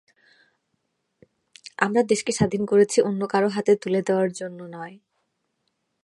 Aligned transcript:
আমরা 1.77 2.01
দেশকে 2.03 2.31
স্বাধীন 2.31 2.63
করেছি 2.65 2.97
অন্য 3.01 3.21
কারও 3.27 3.49
হাতে 3.49 3.73
তুলে 3.75 4.01
দেওয়ার 4.01 4.29
জন্য 4.31 4.59
নয়। 4.73 4.95